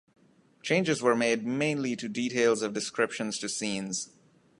[0.63, 4.09] Changes were made mainly to details of descriptions to scenes.